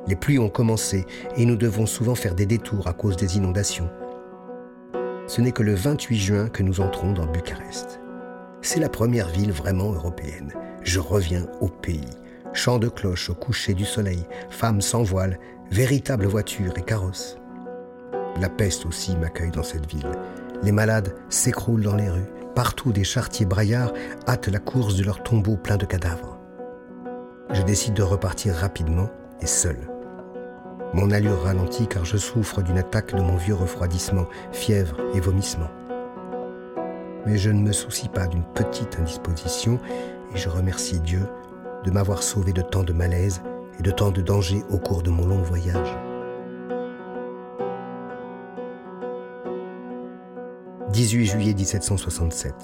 Les 0.07 0.16
pluies 0.16 0.38
ont 0.38 0.50
commencé 0.50 1.07
et 1.37 1.47
nous 1.47 1.57
devons 1.57 1.87
souvent 1.87 2.14
faire 2.14 2.35
des 2.35 2.45
détours 2.45 2.87
à 2.87 2.93
cause 2.93 3.16
des 3.16 3.38
inondations. 3.38 3.90
Ce 5.26 5.40
n'est 5.40 5.52
que 5.52 5.62
le 5.62 5.75
28 5.75 6.19
juin 6.19 6.49
que 6.49 6.62
nous 6.62 6.81
entrons 6.81 7.12
dans 7.12 7.26
Bucarest. 7.26 8.00
C'est 8.61 8.81
la 8.81 8.90
première 8.90 9.28
ville 9.31 9.52
vraiment 9.52 9.93
européenne. 9.93 10.52
Je 10.83 11.00
reviens 11.00 11.47
au 11.61 11.69
pays. 11.69 12.04
Chants 12.52 12.78
de 12.78 12.88
cloches 12.88 13.31
au 13.31 13.35
coucher 13.35 13.73
du 13.73 13.87
soleil, 13.87 14.26
femmes 14.50 14.83
sans 14.83 15.02
voile, 15.02 15.38
véritables 15.71 16.26
voitures 16.26 16.76
et 16.76 16.83
carrosses. 16.83 17.38
La 18.40 18.50
peste 18.50 18.85
aussi 18.85 19.16
m'accueille 19.16 19.50
dans 19.50 19.62
cette 19.62 19.90
ville. 19.90 20.12
Les 20.62 20.73
malades 20.73 21.14
s'écroulent 21.31 21.83
dans 21.83 21.97
les 21.97 22.11
rues. 22.11 22.44
Partout, 22.55 22.93
des 22.93 23.05
chartiers 23.05 23.47
braillards 23.47 23.93
hâtent 24.29 24.49
la 24.49 24.61
course 24.61 24.97
de 24.97 25.05
leurs 25.05 25.23
tombeaux 25.23 25.57
pleins 25.57 25.77
de 25.77 25.87
cadavres. 25.87 26.39
Je 27.53 27.63
décide 27.63 27.95
de 27.95 28.03
repartir 28.03 28.55
rapidement 28.55 29.11
et 29.41 29.47
seul. 29.47 29.77
Mon 30.93 31.11
allure 31.11 31.43
ralentit 31.43 31.89
car 31.89 32.05
je 32.05 32.17
souffre 32.17 32.63
d'une 32.63 32.79
attaque 32.79 33.15
de 33.15 33.21
mon 33.21 33.37
vieux 33.37 33.55
refroidissement, 33.55 34.27
fièvre 34.53 34.97
et 35.15 35.21
vomissement 35.21 35.71
mais 37.27 37.39
je 37.39 37.51
ne 37.51 37.61
me 37.61 37.73
soucie 37.73 38.09
pas 38.09 38.27
d'une 38.27 38.45
petite 38.45 38.99
indisposition 38.99 39.79
et 40.35 40.39
je 40.39 40.49
remercie 40.49 41.01
Dieu 41.01 41.23
de 41.85 41.91
m'avoir 41.91 42.23
sauvé 42.23 42.53
de 42.53 42.63
tant 42.63 42.83
de 42.83 42.93
malaise 42.93 43.43
et 43.79 43.83
de 43.83 43.91
tant 43.91 44.11
de 44.11 44.21
dangers 44.21 44.63
au 44.71 44.79
cours 44.79 45.03
de 45.03 45.11
mon 45.11 45.27
long 45.27 45.43
voyage. 45.43 45.97
18 50.95 51.27
juillet 51.27 51.55
1767. 51.55 52.55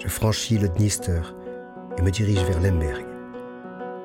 Je 0.00 0.08
franchis 0.08 0.58
le 0.58 0.68
Dniester 0.68 1.20
et 1.96 2.02
me 2.02 2.10
dirige 2.10 2.42
vers 2.42 2.60
Lemberg. 2.60 3.04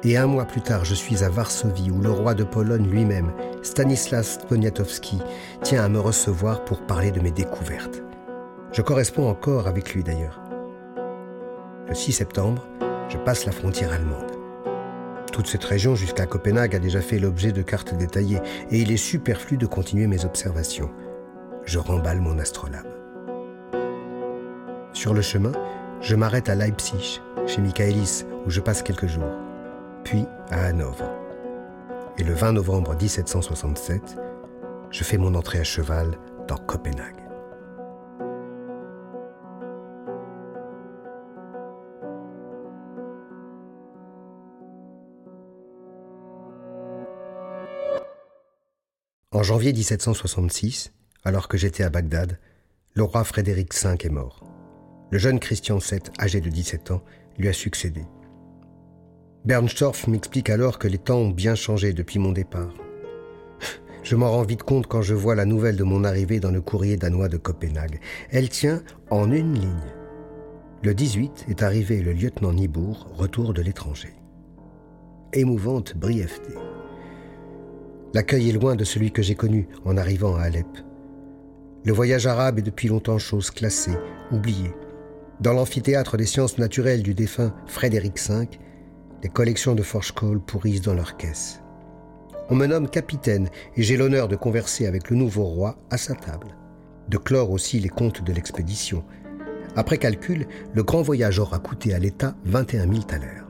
Et 0.04 0.18
un 0.18 0.28
mois 0.28 0.46
plus 0.46 0.62
tard, 0.62 0.86
je 0.86 0.94
suis 0.94 1.24
à 1.24 1.30
Varsovie 1.30 1.90
où 1.90 2.00
le 2.00 2.12
roi 2.12 2.36
de 2.36 2.44
Pologne 2.44 2.88
lui-même, 2.88 3.32
Stanislas 3.64 4.38
Poniatowski, 4.48 5.18
tient 5.64 5.84
à 5.84 5.90
me 5.90 6.00
recevoir 6.00 6.64
pour 6.64 6.86
parler 6.86 7.10
de 7.10 7.20
mes 7.20 7.32
découvertes. 7.32 8.04
Je 8.72 8.84
corresponds 8.84 9.28
encore 9.28 9.66
avec 9.66 9.96
lui 9.96 10.04
d'ailleurs. 10.04 10.40
Le 11.88 11.96
6 11.96 12.12
septembre, 12.12 12.68
je 13.10 13.18
passe 13.18 13.48
la 13.48 13.52
frontière 13.52 13.94
allemande. 13.94 14.32
Toute 15.34 15.48
cette 15.48 15.66
région 15.66 15.96
jusqu'à 15.96 16.28
Copenhague 16.28 16.76
a 16.76 16.80
déjà 16.80 17.02
fait 17.02 17.18
l'objet 17.18 17.52
de 17.52 17.64
cartes 17.64 17.96
détaillées 17.96 18.42
et 18.70 18.80
il 18.80 18.92
est 18.92 18.98
superflu 18.98 19.58
de 19.58 19.66
continuer 19.66 20.06
mes 20.06 20.24
observations. 20.24 20.92
Je 21.66 21.80
remballe 21.80 22.22
mon 22.22 22.38
astrolabe. 22.38 22.97
Sur 24.98 25.14
le 25.14 25.22
chemin, 25.22 25.52
je 26.02 26.16
m'arrête 26.16 26.50
à 26.50 26.56
Leipzig, 26.56 27.22
chez 27.46 27.62
Michaelis, 27.62 28.24
où 28.48 28.50
je 28.50 28.60
passe 28.60 28.82
quelques 28.82 29.06
jours, 29.06 29.30
puis 30.04 30.26
à 30.50 30.66
Hanovre. 30.66 31.08
Et 32.18 32.24
le 32.24 32.34
20 32.34 32.54
novembre 32.54 32.96
1767, 33.00 34.18
je 34.90 35.04
fais 35.04 35.20
mon 35.20 35.36
entrée 35.36 35.60
à 35.60 35.64
cheval 35.64 36.18
dans 36.48 36.58
Copenhague. 36.58 37.22
En 49.32 49.44
janvier 49.44 49.74
1766, 49.74 50.92
alors 51.24 51.48
que 51.48 51.58
j'étais 51.58 51.84
à 51.84 51.92
Bagdad, 51.92 52.40
le 52.96 53.04
roi 53.04 53.24
Frédéric 53.24 53.76
V 53.76 53.96
est 54.00 54.10
mort. 54.10 54.57
Le 55.10 55.18
jeune 55.18 55.40
Christian 55.40 55.78
VII, 55.78 56.02
âgé 56.20 56.42
de 56.42 56.50
17 56.50 56.92
ans, 56.92 57.02
lui 57.38 57.48
a 57.48 57.54
succédé. 57.54 58.02
Bernstorff 59.46 60.08
m'explique 60.08 60.50
alors 60.50 60.80
que 60.80 60.90
les 60.90 60.98
temps 60.98 61.20
ont 61.20 61.30
bien 61.30 61.56
changé 61.56 61.94
depuis 61.94 62.20
mon 62.20 62.34
départ. 62.34 62.74
Je 64.04 64.16
m'en 64.16 64.32
rends 64.32 64.44
vite 64.44 64.64
compte 64.64 64.88
quand 64.88 65.02
je 65.02 65.14
vois 65.14 65.36
la 65.36 65.46
nouvelle 65.46 65.78
de 65.78 65.84
mon 65.84 66.04
arrivée 66.04 66.40
dans 66.40 66.52
le 66.52 66.62
courrier 66.62 66.98
danois 66.98 67.30
de 67.30 67.38
Copenhague. 67.38 68.00
Elle 68.32 68.50
tient 68.50 68.82
en 69.10 69.32
une 69.32 69.54
ligne. 69.54 69.94
Le 70.84 70.94
18 70.94 71.46
est 71.50 71.64
arrivé 71.64 72.02
le 72.02 72.14
lieutenant 72.14 72.54
Nibourg, 72.54 73.08
retour 73.14 73.54
de 73.54 73.62
l'étranger. 73.62 74.14
Émouvante 75.34 75.96
brièveté. 75.96 76.54
L'accueil 78.14 78.50
est 78.50 78.54
loin 78.54 78.76
de 78.76 78.84
celui 78.84 79.12
que 79.12 79.22
j'ai 79.22 79.36
connu 79.36 79.68
en 79.86 79.98
arrivant 79.98 80.36
à 80.36 80.44
Alep. 80.44 80.68
Le 81.86 81.94
voyage 81.94 82.28
arabe 82.28 82.60
est 82.60 82.64
depuis 82.64 82.88
longtemps 82.90 83.18
chose 83.18 83.52
classée, 83.52 83.98
oubliée. 84.32 84.74
Dans 85.40 85.54
l'amphithéâtre 85.54 86.18
des 86.18 86.26
sciences 86.26 86.58
naturelles 86.58 87.04
du 87.04 87.14
défunt 87.14 87.54
Frédéric 87.68 88.20
V, 88.28 88.48
les 89.22 89.30
collections 89.30 89.76
de 89.76 89.84
Forge-Cole 89.84 90.42
pourrissent 90.42 90.82
dans 90.82 90.96
leurs 90.96 91.16
caisses. 91.16 91.62
On 92.50 92.56
me 92.56 92.66
nomme 92.66 92.90
capitaine 92.90 93.50
et 93.76 93.84
j'ai 93.84 93.98
l'honneur 93.98 94.28
de 94.30 94.36
converser 94.36 94.88
avec 94.88 95.12
le 95.12 95.16
nouveau 95.16 95.44
roi 95.44 95.78
à 95.92 95.98
sa 95.98 96.16
table, 96.16 96.56
de 97.08 97.18
clore 97.18 97.52
aussi 97.52 97.80
les 97.80 97.90
comptes 97.90 98.24
de 98.24 98.34
l'expédition. 98.34 99.04
Après 99.76 100.00
calcul, 100.00 100.48
le 100.74 100.84
grand 100.84 101.04
voyage 101.04 101.38
aura 101.38 101.60
coûté 101.60 101.94
à 101.94 102.00
l'État 102.00 102.36
21 102.46 102.90
000 102.90 103.04
thalers. 103.04 103.48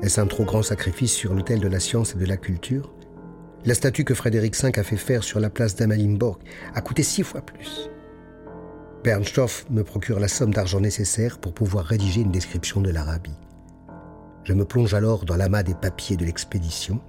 Est-ce 0.00 0.20
un 0.20 0.26
trop 0.26 0.44
grand 0.44 0.62
sacrifice 0.62 1.12
sur 1.12 1.34
l'autel 1.34 1.58
de 1.58 1.68
la 1.68 1.80
science 1.80 2.14
et 2.14 2.18
de 2.18 2.26
la 2.26 2.36
culture? 2.36 2.92
La 3.64 3.74
statue 3.74 4.04
que 4.04 4.14
Frédéric 4.14 4.54
V 4.62 4.70
a 4.76 4.84
fait 4.84 4.96
faire 4.96 5.24
sur 5.24 5.40
la 5.40 5.50
place 5.50 5.74
d'Amalienborg 5.74 6.38
a 6.72 6.80
coûté 6.82 7.02
six 7.02 7.24
fois 7.24 7.40
plus. 7.40 7.90
Bernstoff 9.04 9.66
me 9.68 9.84
procure 9.84 10.18
la 10.18 10.28
somme 10.28 10.54
d'argent 10.54 10.80
nécessaire 10.80 11.38
pour 11.38 11.52
pouvoir 11.52 11.84
rédiger 11.84 12.22
une 12.22 12.30
description 12.30 12.80
de 12.80 12.88
l'Arabie. 12.88 13.36
Je 14.44 14.54
me 14.54 14.64
plonge 14.64 14.94
alors 14.94 15.26
dans 15.26 15.36
l'amas 15.36 15.62
des 15.62 15.74
papiers 15.74 16.16
de 16.16 16.24
l'expédition. 16.24 17.02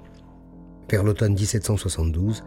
Vers 0.91 1.05
l'automne 1.05 1.35
1772, 1.35 2.43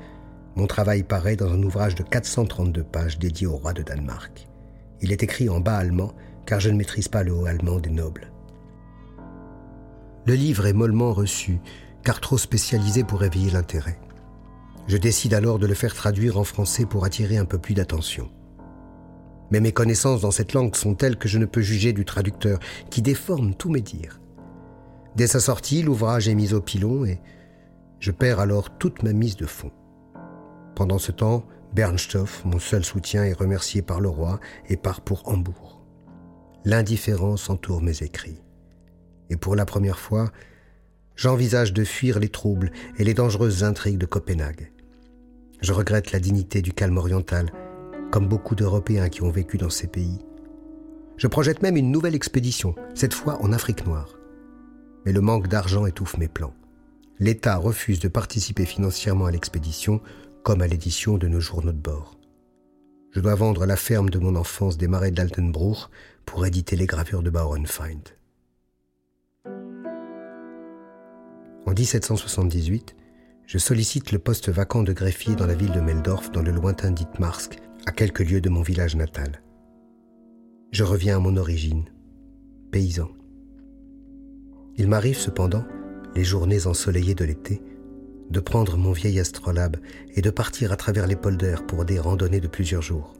mon 0.54 0.66
travail 0.66 1.02
paraît 1.02 1.36
dans 1.36 1.50
un 1.50 1.62
ouvrage 1.62 1.94
de 1.94 2.02
432 2.02 2.84
pages 2.84 3.18
dédié 3.18 3.46
au 3.46 3.56
roi 3.56 3.72
de 3.72 3.82
Danemark. 3.82 4.46
Il 5.00 5.12
est 5.12 5.22
écrit 5.22 5.48
en 5.48 5.60
bas 5.60 5.78
allemand 5.78 6.12
car 6.44 6.60
je 6.60 6.68
ne 6.68 6.76
maîtrise 6.76 7.08
pas 7.08 7.22
le 7.22 7.32
haut 7.32 7.46
allemand 7.46 7.80
des 7.80 7.88
nobles. 7.88 8.30
Le 10.26 10.34
livre 10.34 10.66
est 10.66 10.74
mollement 10.74 11.14
reçu, 11.14 11.58
car 12.04 12.20
trop 12.20 12.36
spécialisé 12.36 13.02
pour 13.02 13.24
éveiller 13.24 13.52
l'intérêt. 13.52 13.98
Je 14.88 14.98
décide 14.98 15.32
alors 15.32 15.58
de 15.58 15.66
le 15.66 15.72
faire 15.72 15.94
traduire 15.94 16.36
en 16.36 16.44
français 16.44 16.84
pour 16.84 17.06
attirer 17.06 17.38
un 17.38 17.46
peu 17.46 17.58
plus 17.58 17.72
d'attention. 17.72 18.28
Mais 19.50 19.60
mes 19.60 19.72
connaissances 19.72 20.20
dans 20.22 20.30
cette 20.30 20.52
langue 20.52 20.76
sont 20.76 20.94
telles 20.94 21.16
que 21.16 21.28
je 21.28 21.38
ne 21.38 21.46
peux 21.46 21.60
juger 21.60 21.92
du 21.92 22.04
traducteur, 22.04 22.58
qui 22.90 23.02
déforme 23.02 23.54
tous 23.54 23.70
mes 23.70 23.80
dires. 23.80 24.20
Dès 25.16 25.26
sa 25.26 25.40
sortie, 25.40 25.82
l'ouvrage 25.82 26.28
est 26.28 26.34
mis 26.34 26.52
au 26.54 26.60
pilon 26.60 27.04
et 27.04 27.20
je 27.98 28.10
perds 28.10 28.40
alors 28.40 28.76
toute 28.78 29.02
ma 29.02 29.12
mise 29.12 29.36
de 29.36 29.46
fond. 29.46 29.72
Pendant 30.76 30.98
ce 30.98 31.12
temps, 31.12 31.44
Bernstoff, 31.74 32.44
mon 32.44 32.58
seul 32.58 32.84
soutien, 32.84 33.24
est 33.24 33.32
remercié 33.32 33.82
par 33.82 34.00
le 34.00 34.08
roi 34.08 34.38
et 34.68 34.76
part 34.76 35.00
pour 35.00 35.28
Hambourg. 35.28 35.82
L'indifférence 36.64 37.50
entoure 37.50 37.82
mes 37.82 38.02
écrits 38.02 38.42
et 39.30 39.36
pour 39.36 39.56
la 39.56 39.66
première 39.66 39.98
fois, 39.98 40.30
j'envisage 41.16 41.72
de 41.72 41.84
fuir 41.84 42.18
les 42.18 42.28
troubles 42.28 42.72
et 42.98 43.04
les 43.04 43.14
dangereuses 43.14 43.64
intrigues 43.64 43.98
de 43.98 44.06
Copenhague. 44.06 44.72
Je 45.60 45.72
regrette 45.72 46.12
la 46.12 46.20
dignité 46.20 46.62
du 46.62 46.72
calme 46.72 46.98
oriental, 46.98 47.52
comme 48.10 48.28
beaucoup 48.28 48.54
d'Européens 48.54 49.08
qui 49.08 49.22
ont 49.22 49.30
vécu 49.30 49.58
dans 49.58 49.70
ces 49.70 49.86
pays. 49.86 50.18
Je 51.16 51.26
projette 51.26 51.62
même 51.62 51.76
une 51.76 51.90
nouvelle 51.90 52.14
expédition, 52.14 52.74
cette 52.94 53.14
fois 53.14 53.42
en 53.42 53.52
Afrique 53.52 53.86
noire. 53.86 54.18
Mais 55.04 55.12
le 55.12 55.20
manque 55.20 55.48
d'argent 55.48 55.86
étouffe 55.86 56.16
mes 56.16 56.28
plans. 56.28 56.54
L'État 57.18 57.56
refuse 57.56 57.98
de 57.98 58.08
participer 58.08 58.64
financièrement 58.64 59.26
à 59.26 59.30
l'expédition, 59.30 60.00
comme 60.44 60.62
à 60.62 60.68
l'édition 60.68 61.18
de 61.18 61.26
nos 61.26 61.40
journaux 61.40 61.72
de 61.72 61.78
bord. 61.78 62.18
Je 63.10 63.20
dois 63.20 63.34
vendre 63.34 63.66
la 63.66 63.76
ferme 63.76 64.10
de 64.10 64.18
mon 64.18 64.36
enfance 64.36 64.76
des 64.76 64.86
marais 64.86 65.10
d'Altenbruch 65.10 65.88
pour 66.24 66.46
éditer 66.46 66.76
les 66.76 66.86
gravures 66.86 67.22
de 67.22 67.30
Bauernfeind. 67.30 68.08
En 71.66 71.72
1778, 71.72 72.94
je 73.46 73.58
sollicite 73.58 74.12
le 74.12 74.18
poste 74.18 74.50
vacant 74.50 74.82
de 74.82 74.92
greffier 74.92 75.34
dans 75.34 75.46
la 75.46 75.54
ville 75.54 75.72
de 75.72 75.80
Meldorf, 75.80 76.30
dans 76.30 76.42
le 76.42 76.52
lointain 76.52 76.90
Dithmarsk, 76.90 77.58
à 77.88 77.90
quelques 77.90 78.20
lieues 78.20 78.42
de 78.42 78.50
mon 78.50 78.60
village 78.60 78.96
natal. 78.96 79.40
Je 80.72 80.84
reviens 80.84 81.16
à 81.16 81.20
mon 81.20 81.38
origine, 81.38 81.86
paysan. 82.70 83.08
Il 84.76 84.88
m'arrive 84.88 85.16
cependant, 85.16 85.64
les 86.14 86.22
journées 86.22 86.66
ensoleillées 86.66 87.14
de 87.14 87.24
l'été, 87.24 87.62
de 88.28 88.40
prendre 88.40 88.76
mon 88.76 88.92
vieil 88.92 89.18
astrolabe 89.18 89.78
et 90.14 90.20
de 90.20 90.28
partir 90.28 90.70
à 90.70 90.76
travers 90.76 91.06
les 91.06 91.16
polders 91.16 91.66
pour 91.66 91.86
des 91.86 91.98
randonnées 91.98 92.42
de 92.42 92.46
plusieurs 92.46 92.82
jours. 92.82 93.14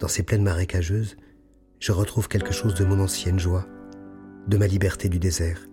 Dans 0.00 0.08
ces 0.08 0.24
plaines 0.24 0.42
marécageuses, 0.42 1.16
je 1.78 1.92
retrouve 1.92 2.26
quelque 2.26 2.52
chose 2.52 2.74
de 2.74 2.84
mon 2.84 2.98
ancienne 2.98 3.38
joie, 3.38 3.68
de 4.48 4.56
ma 4.56 4.66
liberté 4.66 5.08
du 5.08 5.20
désert, 5.20 5.68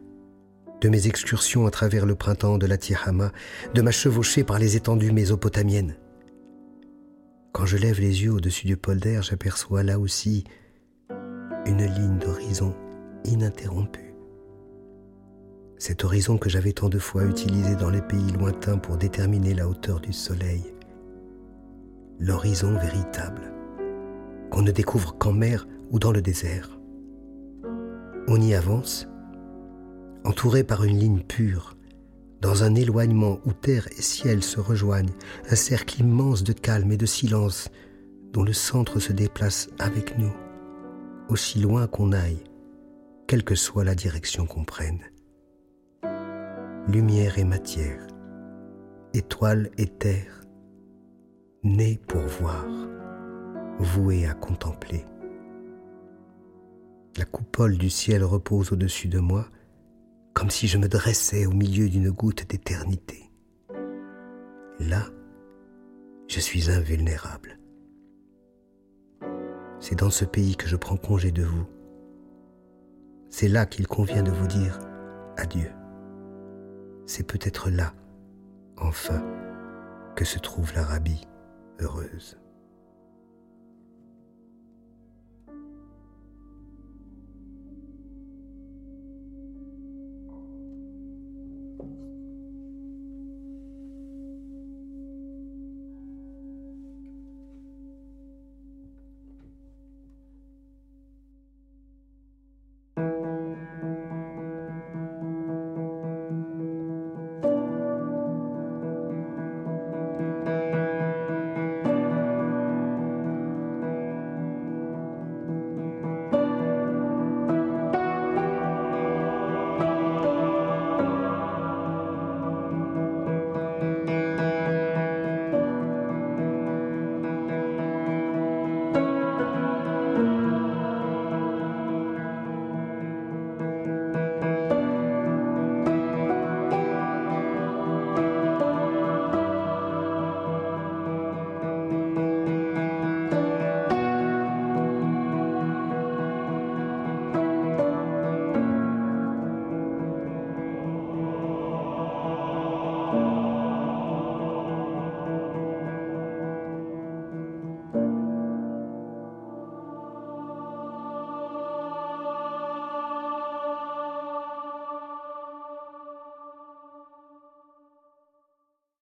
de 0.82 0.90
mes 0.90 1.08
excursions 1.08 1.66
à 1.66 1.72
travers 1.72 2.06
le 2.06 2.14
printemps 2.14 2.60
de 2.60 2.68
la 2.68 2.78
Tihama, 2.78 3.32
de 3.74 3.82
ma 3.82 3.90
chevauchée 3.90 4.44
par 4.44 4.60
les 4.60 4.76
étendues 4.76 5.12
mésopotamiennes. 5.12 5.96
Quand 7.52 7.66
je 7.66 7.78
lève 7.78 8.00
les 8.00 8.24
yeux 8.24 8.32
au-dessus 8.32 8.68
du 8.68 8.78
polder, 8.78 9.22
j'aperçois 9.24 9.82
là 9.82 10.00
aussi 10.00 10.44
une 11.66 11.84
ligne 11.84 12.20
d'horizon 12.20 12.76
ininterrompue. 13.26 14.14
Cet 15.78 16.04
horizon 16.04 16.38
que 16.38 16.50
j'avais 16.50 16.74
tant 16.74 16.90
de 16.90 17.00
fois 17.00 17.26
utilisé 17.26 17.76
dans 17.76 17.90
les 17.90 18.02
pays 18.02 18.32
lointains 18.34 18.78
pour 18.78 18.98
déterminer 18.98 19.54
la 19.56 19.68
hauteur 19.68 20.00
du 20.00 20.14
soleil. 20.14 20.62
L'horizon 22.20 22.74
véritable, 22.74 23.52
qu'on 24.52 24.62
ne 24.62 24.72
découvre 24.72 25.18
qu'en 25.18 25.32
mer 25.32 25.68
ou 25.90 25.98
dans 25.98 26.12
le 26.12 26.22
désert. 26.22 26.80
On 28.28 28.40
y 28.40 28.54
avance, 28.54 29.08
entouré 30.24 30.64
par 30.64 30.84
une 30.84 31.00
ligne 31.00 31.22
pure, 31.22 31.78
dans 32.42 32.64
un 32.64 32.76
éloignement 32.76 33.40
où 33.46 33.54
terre 33.54 33.88
et 33.98 34.02
ciel 34.02 34.44
se 34.44 34.60
rejoignent, 34.60 35.14
un 35.50 35.56
cercle 35.56 36.02
immense 36.02 36.44
de 36.44 36.54
calme 36.54 36.92
et 36.92 36.98
de 36.98 37.06
silence 37.06 37.70
dont 38.32 38.44
le 38.44 38.54
centre 38.54 39.00
se 39.00 39.12
déplace 39.12 39.70
avec 39.80 40.18
nous, 40.18 40.34
aussi 41.28 41.60
loin 41.60 41.88
qu'on 41.88 42.12
aille, 42.12 42.44
quelle 43.28 43.44
que 43.44 43.56
soit 43.56 43.84
la 43.84 43.96
direction 43.96 44.46
qu'on 44.46 44.64
prenne. 44.64 45.02
Lumière 46.88 47.38
et 47.38 47.44
matière, 47.44 48.08
étoile 49.14 49.70
et 49.78 49.88
terre, 49.88 50.42
nés 51.64 52.00
pour 52.08 52.22
voir, 52.22 52.66
voués 53.80 54.26
à 54.26 54.34
contempler. 54.34 55.06
La 57.18 57.26
coupole 57.26 57.78
du 57.78 57.90
ciel 57.90 58.24
repose 58.24 58.72
au-dessus 58.72 59.08
de 59.08 59.20
moi, 59.20 59.48
comme 60.40 60.50
si 60.50 60.70
je 60.70 60.78
me 60.78 60.88
dressais 60.88 61.46
au 61.46 61.52
milieu 61.52 61.90
d'une 61.90 62.12
goutte 62.12 62.50
d'éternité. 62.50 63.30
Là, 64.80 65.04
je 66.30 66.40
suis 66.40 66.72
invulnérable. 66.72 67.60
C'est 69.82 70.00
dans 70.00 70.10
ce 70.10 70.24
pays 70.24 70.56
que 70.56 70.66
je 70.66 70.78
prends 70.78 70.96
congé 70.96 71.34
de 71.34 71.44
vous. 71.44 71.66
C'est 73.30 73.50
là 73.50 73.66
qu'il 73.66 73.86
convient 73.86 74.24
de 74.24 74.32
vous 74.32 74.48
dire 74.48 74.80
adieu. 75.36 75.72
C'est 77.06 77.28
peut-être 77.28 77.70
là, 77.70 77.94
enfin, 78.78 79.22
que 80.16 80.24
se 80.24 80.40
trouve 80.40 80.74
l'Arabie 80.74 81.28
heureuse. 81.82 82.40